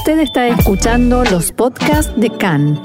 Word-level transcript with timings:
Usted 0.00 0.20
está 0.20 0.48
escuchando 0.48 1.24
los 1.24 1.52
podcasts 1.52 2.18
de 2.18 2.30
CAN. 2.30 2.80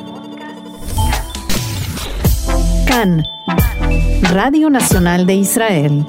CAN, 2.85 3.23
Radio 4.33 4.69
Nacional 4.69 5.25
de 5.25 5.35
Israel. 5.35 6.03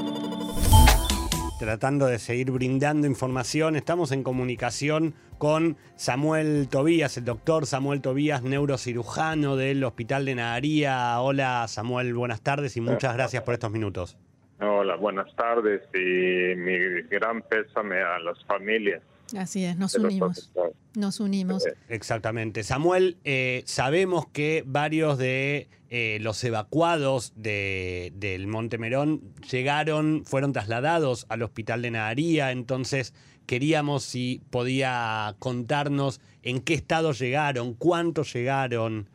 Tratando 1.60 2.06
de 2.06 2.18
seguir 2.18 2.50
brindando 2.50 3.06
información, 3.06 3.76
estamos 3.76 4.10
en 4.10 4.24
comunicación 4.24 5.14
con 5.38 5.76
Samuel 5.94 6.66
Tobías, 6.68 7.16
el 7.16 7.24
doctor 7.24 7.66
Samuel 7.66 8.00
Tobías, 8.00 8.42
neurocirujano 8.42 9.54
del 9.54 9.84
Hospital 9.84 10.24
de 10.24 10.34
Naharía. 10.34 11.20
Hola 11.20 11.68
Samuel, 11.68 12.14
buenas 12.14 12.42
tardes 12.42 12.76
y 12.76 12.80
muchas 12.80 13.14
gracias 13.14 13.44
por 13.44 13.54
estos 13.54 13.70
minutos. 13.70 14.18
Hola, 14.60 14.96
buenas 14.96 15.32
tardes 15.36 15.82
y 15.94 16.56
mi 16.56 17.02
gran 17.02 17.42
pésame 17.42 18.02
a 18.02 18.18
las 18.18 18.44
familias. 18.46 19.02
Así 19.36 19.64
es, 19.64 19.76
nos 19.76 19.94
unimos. 19.94 20.52
Nos 20.94 21.20
unimos. 21.20 21.64
Exactamente. 21.88 22.62
Samuel, 22.62 23.18
eh, 23.24 23.62
sabemos 23.66 24.26
que 24.28 24.62
varios 24.66 25.18
de 25.18 25.68
eh, 25.90 26.18
los 26.20 26.42
evacuados 26.44 27.32
de, 27.36 28.12
del 28.16 28.46
Monte 28.46 28.78
Merón 28.78 29.22
llegaron, 29.50 30.24
fueron 30.24 30.52
trasladados 30.52 31.26
al 31.28 31.42
hospital 31.42 31.82
de 31.82 31.90
Naharía, 31.90 32.50
entonces 32.50 33.14
queríamos 33.46 34.04
si 34.04 34.42
podía 34.50 35.36
contarnos 35.38 36.20
en 36.42 36.60
qué 36.60 36.74
estado 36.74 37.12
llegaron, 37.12 37.74
cuántos 37.74 38.32
llegaron. 38.32 39.08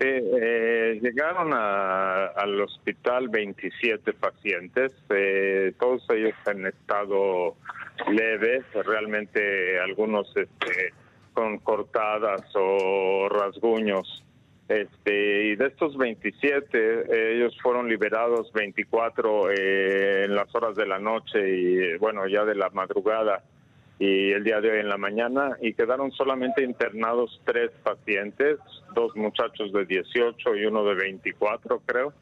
Eh, 0.00 0.98
llegaron 1.00 1.52
al 1.54 2.60
hospital 2.60 3.28
27 3.28 4.12
pacientes, 4.14 4.92
todos 5.78 6.04
ellos 6.10 6.34
han 6.46 6.66
estado 6.66 7.56
leves, 8.10 8.64
realmente 8.84 9.78
algunos 9.78 10.28
este, 10.36 10.92
con 11.32 11.58
cortadas 11.58 12.42
o 12.54 13.28
rasguños. 13.28 14.24
Este, 14.68 15.48
y 15.48 15.56
de 15.56 15.66
estos 15.66 15.96
27, 15.98 17.34
ellos 17.34 17.54
fueron 17.62 17.86
liberados 17.88 18.50
24 18.54 19.50
eh, 19.52 20.24
en 20.24 20.34
las 20.34 20.54
horas 20.54 20.74
de 20.74 20.86
la 20.86 20.98
noche 20.98 21.38
y 21.46 21.98
bueno, 21.98 22.26
ya 22.26 22.44
de 22.44 22.54
la 22.54 22.70
madrugada 22.70 23.44
y 23.98 24.32
el 24.32 24.44
día 24.44 24.60
de 24.60 24.70
hoy 24.70 24.80
en 24.80 24.88
la 24.88 24.98
mañana 24.98 25.56
y 25.60 25.74
quedaron 25.74 26.10
solamente 26.12 26.64
internados 26.64 27.40
tres 27.44 27.70
pacientes, 27.82 28.58
dos 28.94 29.14
muchachos 29.16 29.72
de 29.72 29.84
18 29.86 30.56
y 30.56 30.66
uno 30.66 30.84
de 30.84 30.94
24 30.94 31.80
creo 31.86 32.12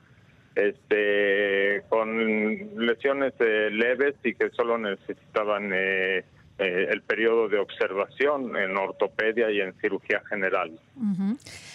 este, 0.54 1.82
con 1.88 2.86
lesiones 2.86 3.32
eh, 3.38 3.70
leves 3.70 4.14
y 4.22 4.34
que 4.34 4.50
solo 4.50 4.76
necesitaban 4.78 5.70
eh, 5.74 6.24
eh, 6.62 6.88
el 6.90 7.02
periodo 7.02 7.48
de 7.48 7.58
observación 7.58 8.56
en 8.56 8.76
ortopedia 8.76 9.50
y 9.50 9.60
en 9.60 9.74
cirugía 9.80 10.22
general. 10.28 10.78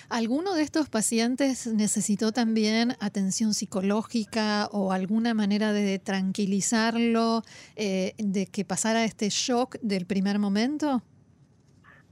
¿Alguno 0.10 0.56
de 0.56 0.64
estos 0.64 0.90
pacientes 0.90 1.68
necesitó 1.68 2.32
también 2.32 2.96
atención 3.00 3.54
psicológica 3.54 4.68
o 4.72 4.92
alguna 4.92 5.34
manera 5.34 5.74
de 5.74 6.00
tranquilizarlo, 6.00 7.42
de 7.76 8.48
que 8.52 8.66
pasara 8.66 9.04
este 9.04 9.30
shock 9.30 9.78
del 9.82 10.06
primer 10.06 10.40
momento? 10.40 11.02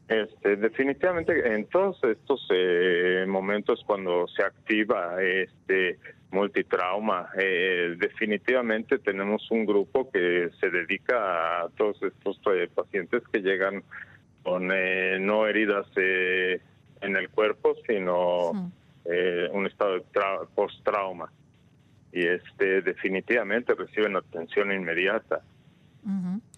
Este, 0.08 0.56
definitivamente 0.58 1.56
en 1.56 1.66
todos 1.66 1.98
estos 2.04 2.48
momentos 3.28 3.84
cuando 3.88 4.28
se 4.28 4.44
activa 4.44 5.22
este 5.22 5.98
multitrauma. 6.36 7.30
Eh, 7.38 7.96
definitivamente 7.98 9.00
tenemos 9.00 9.50
un 9.52 9.66
grupo 9.66 10.12
que 10.12 10.50
se 10.60 10.70
dedica 10.70 11.62
a 11.62 11.70
todos 11.70 12.02
estos 12.04 12.40
eh, 12.54 12.70
pacientes 12.74 13.24
que 13.32 13.40
llegan 13.40 13.84
con 14.44 14.70
eh, 14.72 15.18
no 15.20 15.48
heridas 15.48 15.88
en 15.98 17.16
el 17.16 17.30
cuerpo, 17.30 17.76
sino 17.88 18.52
un 18.52 19.66
estado 19.66 19.96
de 19.96 20.04
post-trauma. 20.54 21.32
Y 22.12 22.28
este, 22.28 22.82
definitivamente 22.82 23.74
reciben 23.74 24.16
atención 24.16 24.72
inmediata. 24.72 25.42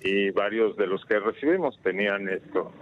Y 0.01 0.31
varios 0.31 0.75
de 0.75 0.87
los 0.87 1.05
que 1.05 1.19
recibimos 1.19 1.79
tenían 1.81 2.27
esto. 2.27 2.73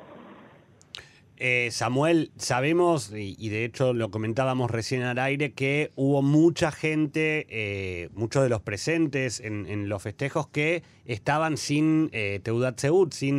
Eh, 1.38 1.69
Samuel, 1.72 2.31
sabemos, 2.38 3.12
y, 3.13 3.50
de 3.50 3.66
hecho 3.66 3.94
lo 3.94 4.09
comentábamos 4.09 4.72
recién 4.72 5.01
al 5.01 5.19
aire, 5.19 5.51
que 5.51 5.91
hubo 5.96 6.22
mucha 6.22 6.72
gente, 6.72 7.46
eh, 7.50 8.09
muchos 8.13 8.44
de 8.44 8.50
los 8.50 8.62
presentes 8.62 9.41
en, 9.41 9.90
los 9.90 10.01
festejos 10.01 10.47
que 10.47 10.84
estaban 11.06 11.57
sin 11.57 12.09
eh, 12.13 12.40
Teudat 12.41 12.79
Seud, 12.79 13.09
sin 13.12 13.38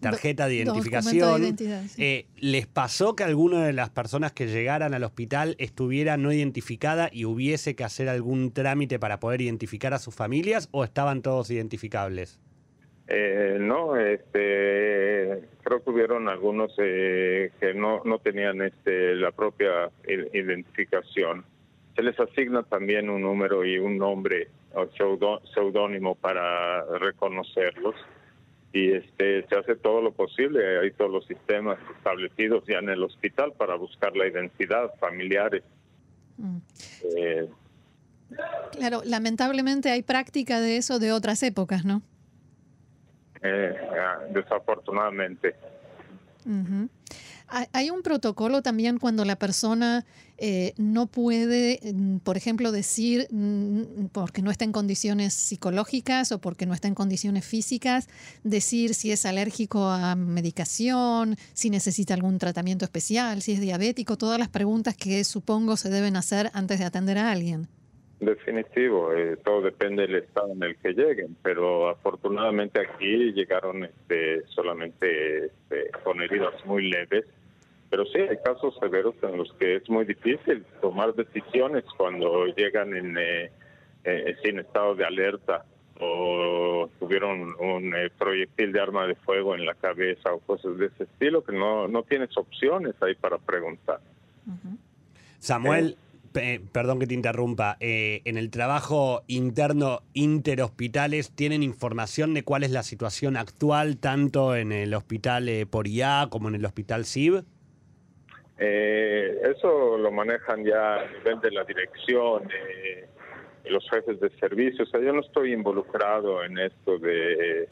tarjeta 0.00 0.48
de 0.48 0.56
identificación. 0.56 1.56
¿Les 2.36 2.66
pasó 2.66 3.14
que 3.14 3.24
alguna 3.24 3.64
de 3.64 3.72
las 3.72 3.90
personas 3.90 4.32
que 4.32 4.48
llegaran 4.48 4.92
al 4.92 5.04
hospital 5.04 5.54
estuviera 5.58 6.16
no 6.16 6.32
identificada 6.32 7.08
y 7.12 7.24
hubiese 7.24 7.76
que 7.76 7.84
hacer 7.84 8.08
algún 8.08 8.50
trámite 8.52 8.98
para 8.98 9.20
poder 9.20 9.40
identificar 9.40 9.94
a 9.94 10.00
sus 10.00 10.14
familias 10.14 10.68
o 10.72 10.82
estaban 10.82 11.22
todos 11.22 11.50
identificables? 11.50 12.40
Eh, 13.08 13.58
no, 13.60 13.96
este, 13.96 15.42
creo 15.62 15.82
que 15.82 15.90
hubieron 15.90 16.28
algunos 16.28 16.72
eh, 16.78 17.50
que 17.60 17.74
no, 17.74 18.02
no 18.04 18.18
tenían 18.18 18.62
este, 18.62 19.14
la 19.16 19.32
propia 19.32 19.90
identificación. 20.06 21.44
Se 21.94 22.02
les 22.02 22.18
asigna 22.18 22.62
también 22.62 23.10
un 23.10 23.22
número 23.22 23.64
y 23.64 23.78
un 23.78 23.98
nombre 23.98 24.48
o 24.74 24.88
seudónimo 25.54 26.14
para 26.14 26.84
reconocerlos 26.98 27.94
y 28.72 28.92
este 28.92 29.46
se 29.46 29.56
hace 29.56 29.76
todo 29.76 30.00
lo 30.00 30.12
posible, 30.12 30.80
hay 30.80 30.92
todos 30.92 31.10
los 31.10 31.26
sistemas 31.26 31.78
establecidos 31.96 32.64
ya 32.66 32.78
en 32.78 32.88
el 32.88 33.02
hospital 33.02 33.52
para 33.52 33.74
buscar 33.76 34.16
la 34.16 34.26
identidad 34.26 34.94
familiares. 34.98 35.62
Mm. 36.38 36.56
Eh, 37.18 37.48
claro, 38.72 39.02
lamentablemente 39.04 39.90
hay 39.90 40.02
práctica 40.02 40.60
de 40.60 40.78
eso 40.78 40.98
de 40.98 41.12
otras 41.12 41.42
épocas, 41.42 41.84
¿no? 41.84 42.00
Eh, 43.42 43.74
desafortunadamente. 44.30 45.54
Hay 47.72 47.90
un 47.90 48.02
protocolo 48.02 48.62
también 48.62 48.98
cuando 48.98 49.24
la 49.24 49.36
persona 49.36 50.06
eh, 50.38 50.72
no 50.78 51.06
puede, 51.06 51.80
mm, 51.82 52.18
por 52.18 52.36
ejemplo, 52.36 52.72
decir 52.72 53.28
mm, 53.30 54.06
porque 54.12 54.42
no 54.42 54.50
está 54.50 54.64
en 54.64 54.72
condiciones 54.72 55.34
psicológicas 55.34 56.32
o 56.32 56.40
porque 56.40 56.66
no 56.66 56.72
está 56.72 56.88
en 56.88 56.94
condiciones 56.94 57.44
físicas, 57.44 58.08
decir 58.42 58.94
si 58.94 59.12
es 59.12 59.26
alérgico 59.26 59.86
a 59.86 60.14
medicación, 60.14 61.36
si 61.52 61.68
necesita 61.68 62.14
algún 62.14 62.38
tratamiento 62.38 62.84
especial, 62.84 63.42
si 63.42 63.52
es 63.52 63.60
diabético, 63.60 64.16
todas 64.16 64.38
las 64.38 64.48
preguntas 64.48 64.96
que 64.96 65.22
supongo 65.22 65.76
se 65.76 65.90
deben 65.90 66.16
hacer 66.16 66.50
antes 66.54 66.78
de 66.78 66.86
atender 66.86 67.18
a 67.18 67.30
alguien. 67.30 67.68
Definitivo, 68.22 69.12
eh, 69.12 69.36
todo 69.44 69.62
depende 69.62 70.02
del 70.06 70.14
estado 70.14 70.52
en 70.52 70.62
el 70.62 70.76
que 70.76 70.92
lleguen, 70.92 71.36
pero 71.42 71.88
afortunadamente 71.88 72.78
aquí 72.78 73.32
llegaron 73.32 73.82
este, 73.82 74.46
solamente 74.46 75.46
este, 75.46 75.90
con 76.04 76.22
heridas 76.22 76.54
muy 76.64 76.88
leves, 76.88 77.24
pero 77.90 78.06
sí 78.06 78.18
hay 78.18 78.36
casos 78.44 78.76
severos 78.78 79.16
en 79.24 79.38
los 79.38 79.52
que 79.54 79.74
es 79.74 79.90
muy 79.90 80.04
difícil 80.04 80.64
tomar 80.80 81.16
decisiones 81.16 81.82
cuando 81.96 82.46
llegan 82.46 82.94
en 82.94 83.18
eh, 83.18 83.50
eh, 84.04 84.36
sin 84.44 84.60
estado 84.60 84.94
de 84.94 85.04
alerta 85.04 85.64
o 85.98 86.88
tuvieron 87.00 87.56
un 87.58 87.92
proyectil 88.16 88.70
de 88.70 88.80
arma 88.80 89.08
de 89.08 89.16
fuego 89.16 89.56
en 89.56 89.66
la 89.66 89.74
cabeza 89.74 90.32
o 90.32 90.38
cosas 90.38 90.78
de 90.78 90.86
ese 90.86 91.04
estilo 91.04 91.42
que 91.42 91.52
no, 91.52 91.88
no 91.88 92.04
tienes 92.04 92.30
opciones 92.36 92.94
ahí 93.02 93.16
para 93.16 93.38
preguntar. 93.38 93.98
Samuel, 95.40 95.96
perdón 96.72 96.98
que 96.98 97.06
te 97.06 97.14
interrumpa, 97.14 97.76
eh, 97.80 98.22
en 98.24 98.36
el 98.36 98.50
trabajo 98.50 99.22
interno 99.26 100.00
interhospitales, 100.14 101.32
¿tienen 101.34 101.62
información 101.62 102.34
de 102.34 102.42
cuál 102.42 102.64
es 102.64 102.70
la 102.70 102.82
situación 102.82 103.36
actual 103.36 103.98
tanto 103.98 104.56
en 104.56 104.72
el 104.72 104.94
hospital 104.94 105.48
eh, 105.48 105.66
Poriá 105.66 106.28
como 106.30 106.48
en 106.48 106.54
el 106.54 106.64
hospital 106.64 107.04
CIB? 107.04 107.44
Eh, 108.58 109.40
eso 109.56 109.98
lo 109.98 110.10
manejan 110.10 110.64
ya 110.64 110.96
a 110.96 111.10
nivel 111.10 111.40
de 111.40 111.50
la 111.50 111.64
dirección, 111.64 112.48
los 113.64 113.88
jefes 113.90 114.20
de 114.20 114.30
servicio. 114.38 114.84
O 114.84 114.86
sea, 114.86 115.00
yo 115.00 115.12
no 115.12 115.20
estoy 115.20 115.52
involucrado 115.52 116.44
en 116.44 116.58
esto 116.58 116.98
de 116.98 117.68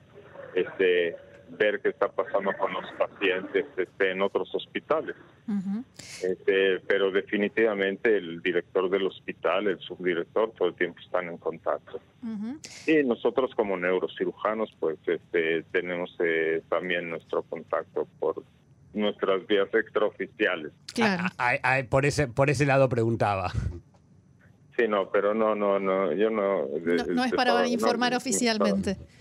este 0.55 1.17
ver 1.59 1.81
qué 1.81 1.91
está 1.91 2.09
pasando 2.09 2.53
con 2.59 2.73
los 2.73 2.85
pacientes 2.99 3.67
este, 3.77 4.11
en 4.11 4.23
otros 4.23 4.55
hospitales. 4.55 5.17
este, 6.23 6.81
pero 6.87 7.11
definitivamente 7.11 8.17
el 8.17 8.41
director 8.43 8.89
del 8.89 9.07
hospital, 9.07 9.69
el 9.69 9.79
subdirector, 9.81 10.53
todo 10.53 10.69
el 10.69 10.75
tiempo 10.75 11.01
están 11.01 11.29
en 11.29 11.39
contacto. 11.39 12.01
Y 12.87 13.03
nosotros 13.05 13.55
como 13.55 13.77
neurocirujanos, 13.77 14.75
pues 14.79 14.99
este, 15.07 15.65
tenemos 15.73 16.15
eh, 16.21 16.63
también 16.69 17.11
nuestro 17.11 17.43
contacto 17.43 18.07
por 18.19 18.43
nuestras 18.93 19.47
vías 19.47 19.69
extraoficiales. 19.73 20.73
Claro. 20.95 21.25
por, 21.89 22.07
ese, 22.07 22.29
por 22.29 22.51
ese 22.51 22.67
lado 22.67 22.89
preguntaba. 22.89 23.53
Sí, 24.77 24.89
no, 24.89 25.11
pero 25.11 25.35
no, 25.35 25.55
no, 25.55 25.79
no, 25.79 26.13
yo 26.13 26.31
no... 26.31 26.67
No, 27.09 27.25
es 27.25 27.33
para 27.33 27.67
informar 27.69 28.15
oficialmente. 28.15 28.97
No, 28.99 29.20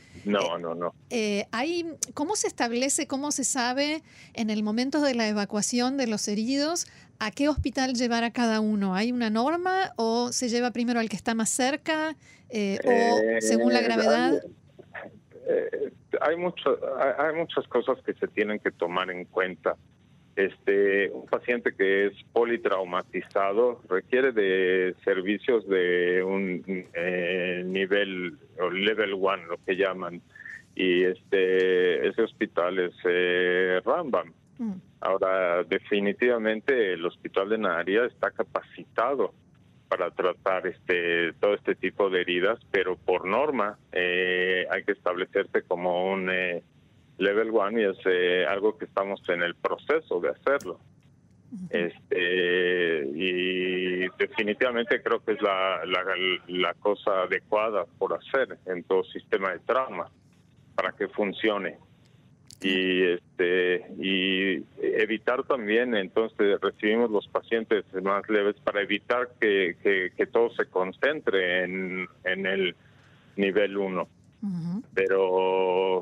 no, 0.58 0.76
no. 0.76 0.94
Eh, 1.10 1.46
hay, 1.52 1.86
¿Cómo 2.14 2.36
se 2.36 2.48
establece, 2.48 3.08
cómo 3.08 3.32
se 3.32 3.44
sabe 3.44 4.04
en 4.34 4.50
el 4.50 4.64
momento 4.64 5.02
de 5.02 5.16
la 5.16 5.28
evacuación 5.28 5.98
de 5.98 6.08
los 6.08 6.28
heridos 6.28 6.88
a 7.20 7.32
qué 7.32 7.50
hospital 7.50 7.94
llevar 7.96 8.24
a 8.24 8.32
cada 8.32 8.60
uno? 8.60 8.96
¿Hay 8.96 9.12
una 9.12 9.30
norma 9.30 9.94
o 9.98 10.32
se 10.32 10.50
lleva 10.50 10.72
primero 10.72 11.00
al 11.00 11.10
que 11.10 11.16
está 11.16 11.36
más 11.36 11.50
cerca 11.50 12.16
eh, 12.50 12.80
o 12.86 13.42
según 13.42 13.74
la 13.74 13.82
gravedad? 13.82 14.42
hay, 16.22 16.36
mucho, 16.36 16.80
hay 17.18 17.36
muchas 17.36 17.68
cosas 17.68 17.98
que 18.06 18.14
se 18.14 18.28
tienen 18.28 18.60
que 18.60 18.72
tomar 18.72 19.10
en 19.10 19.26
cuenta. 19.26 19.76
Este, 20.40 21.12
un 21.12 21.26
paciente 21.26 21.76
que 21.76 22.06
es 22.06 22.14
politraumatizado 22.32 23.82
requiere 23.90 24.32
de 24.32 24.96
servicios 25.04 25.68
de 25.68 26.24
un 26.24 26.64
eh, 26.94 27.62
nivel 27.66 28.38
o 28.58 28.70
level 28.70 29.16
one, 29.16 29.48
lo 29.48 29.58
que 29.66 29.76
llaman, 29.76 30.22
y 30.76 31.04
este 31.04 32.08
ese 32.08 32.22
hospital 32.22 32.80
es 32.80 32.94
eh, 33.04 33.82
Rambam. 33.84 34.32
Mm. 34.60 34.76
Ahora, 35.02 35.66
definitivamente 35.66 36.94
el 36.94 37.06
hospital 37.06 37.50
de 37.50 37.58
Naharia 37.58 38.06
está 38.06 38.32
capacitado 38.32 39.34
para 39.90 40.10
tratar 40.12 40.68
este 40.68 41.34
todo 41.42 41.54
este 41.56 41.76
tipo 41.76 42.10
de 42.10 42.22
heridas, 42.22 42.60
pero 42.72 42.96
por 42.96 43.26
norma 43.26 43.78
eh, 43.92 44.66
hay 44.72 44.86
que 44.86 44.94
establecerse 44.94 45.64
como 45.64 46.14
un 46.14 46.30
eh, 46.30 46.64
level 47.20 47.52
one 47.52 47.82
y 47.82 47.86
es 47.86 47.98
eh, 48.06 48.46
algo 48.48 48.78
que 48.78 48.86
estamos 48.86 49.22
en 49.30 49.42
el 49.44 49.56
proceso 49.56 50.20
de 50.20 50.30
hacerlo. 50.30 50.80
Este 51.72 53.10
y 53.12 54.08
definitivamente 54.20 55.02
creo 55.02 55.24
que 55.24 55.32
es 55.32 55.42
la, 55.42 55.82
la, 56.48 56.74
cosa 56.76 57.24
adecuada 57.24 57.86
por 57.98 58.14
hacer 58.14 58.60
en 58.68 58.84
todo 58.84 59.04
sistema 59.06 59.52
de 59.54 59.60
trauma 59.60 60.12
para 60.76 60.92
que 60.92 61.08
funcione. 61.08 61.78
Y 62.62 63.04
este 63.04 63.84
y 63.98 64.64
evitar 64.80 65.44
también 65.44 65.96
entonces 65.96 66.62
recibimos 66.62 67.10
los 67.10 67.28
pacientes 67.30 67.84
más 68.04 68.30
leves 68.30 68.58
para 68.64 68.82
evitar 68.82 69.30
que, 69.42 69.76
que, 70.16 70.26
todo 70.28 70.52
se 70.52 70.68
concentre 70.68 71.64
en, 71.64 72.08
en 72.26 72.46
el 72.46 72.76
nivel 73.38 73.76
1 73.76 74.08
pero 74.94 75.99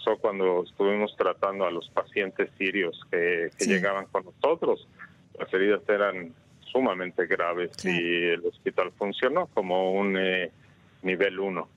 pasó 0.00 0.18
cuando 0.18 0.64
estuvimos 0.64 1.14
tratando 1.16 1.66
a 1.66 1.70
los 1.70 1.88
pacientes 1.90 2.50
sirios 2.58 2.98
que, 3.10 3.50
llegaban 3.60 4.06
con 4.06 4.24
nosotros, 4.24 4.86
las 5.38 5.52
heridas 5.52 5.82
eran 5.88 6.34
sumamente 6.72 7.26
graves 7.26 7.70
y 7.84 7.88
el 7.88 8.44
hospital 8.46 8.92
funcionó 8.96 9.46
como 9.48 9.92
un 9.92 10.16
eh, 10.16 10.50
nivel 11.02 11.38
1. 11.38 11.68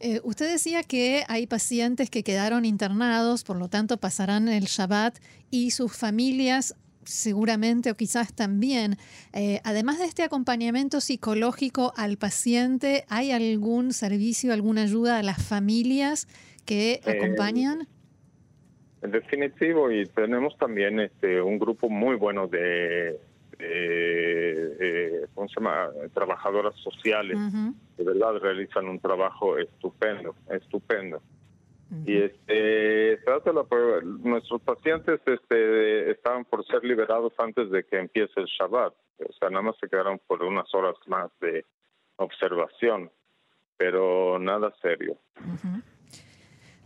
Eh, 0.00 0.20
usted 0.24 0.50
decía 0.50 0.82
que 0.82 1.24
hay 1.28 1.46
pacientes 1.46 2.08
que 2.08 2.22
quedaron 2.22 2.64
internados, 2.64 3.44
por 3.44 3.56
lo 3.56 3.68
tanto 3.68 3.98
pasarán 3.98 4.48
el 4.48 4.64
Shabbat 4.64 5.18
y 5.50 5.72
sus 5.72 5.94
familias 5.94 6.74
seguramente 7.04 7.90
o 7.90 7.96
quizás 7.96 8.34
también, 8.34 8.96
eh, 9.32 9.60
además 9.64 9.98
de 9.98 10.06
este 10.06 10.22
acompañamiento 10.22 11.00
psicológico 11.00 11.92
al 11.96 12.16
paciente, 12.16 13.04
¿hay 13.08 13.32
algún 13.32 13.92
servicio, 13.92 14.52
alguna 14.52 14.82
ayuda 14.82 15.18
a 15.18 15.22
las 15.22 15.46
familias 15.46 16.28
que 16.64 17.00
eh, 17.04 17.18
acompañan? 17.18 17.88
En 19.02 19.10
definitivo, 19.10 19.90
y 19.90 20.06
tenemos 20.06 20.56
también 20.58 21.00
este 21.00 21.42
un 21.42 21.58
grupo 21.58 21.88
muy 21.88 22.14
bueno 22.16 22.46
de, 22.46 23.18
¿cómo 25.34 25.48
se 25.48 25.54
llama? 25.56 25.88
Trabajadoras 26.14 26.74
sociales. 26.76 27.36
De 27.96 28.04
verdad 28.04 28.34
realizan 28.40 28.88
un 28.88 29.00
trabajo 29.00 29.58
estupendo, 29.58 30.36
estupendo. 30.50 31.20
Y 32.06 32.22
este, 32.22 33.20
nuestros 34.22 34.62
pacientes 34.62 35.20
este, 35.26 36.10
estaban 36.10 36.44
por 36.46 36.64
ser 36.66 36.82
liberados 36.84 37.34
antes 37.38 37.70
de 37.70 37.84
que 37.84 37.98
empiece 37.98 38.40
el 38.40 38.46
Shabbat. 38.46 38.94
O 39.28 39.32
sea, 39.34 39.50
nada 39.50 39.62
más 39.62 39.76
se 39.78 39.88
quedaron 39.88 40.18
por 40.26 40.42
unas 40.42 40.72
horas 40.74 40.96
más 41.06 41.30
de 41.40 41.66
observación, 42.16 43.10
pero 43.76 44.38
nada 44.38 44.72
serio. 44.80 45.18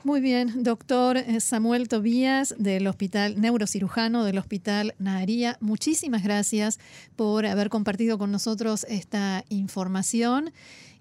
Muy 0.05 0.21
bien, 0.21 0.63
doctor 0.63 1.17
eh, 1.17 1.41
Samuel 1.41 1.89
Tobías 1.89 2.55
del 2.59 2.87
Hospital 2.87 3.41
Neurocirujano 3.41 4.25
del 4.25 4.39
Hospital 4.39 4.95
Naharía, 4.99 5.57
muchísimas 5.61 6.23
gracias 6.23 6.79
por 7.17 7.45
haber 7.45 7.71
compartido 7.71 8.17
con 8.17 8.31
nosotros 8.31 8.85
esta 8.89 9.45
información 9.49 10.53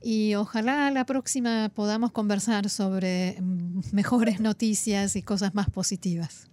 y 0.01 0.35
ojalá 0.35 0.89
la 0.91 1.05
próxima 1.05 1.69
podamos 1.73 2.11
conversar 2.11 2.69
sobre 2.69 3.37
mm, 3.39 3.81
mejores 3.93 4.39
noticias 4.39 5.15
y 5.15 5.21
cosas 5.21 5.53
más 5.55 5.69
positivas. 5.69 6.49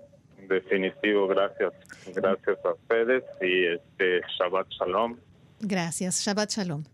Definitivo, 0.48 1.28
gracias. 1.28 1.72
Gracias 2.14 2.58
a 2.64 2.72
ustedes 2.72 3.24
y 3.40 3.66
este 3.66 4.20
Shabbat 4.38 4.68
Shalom. 4.70 5.16
Gracias, 5.60 6.22
Shabbat 6.24 6.50
Shalom. 6.50 6.84